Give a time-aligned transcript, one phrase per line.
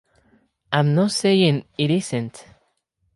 [0.71, 2.47] I’m not saying it isn’t.